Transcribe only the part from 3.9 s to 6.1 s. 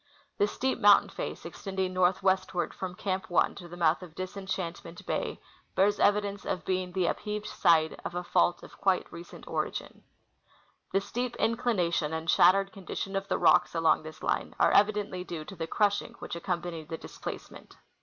of Disen chantment bay bears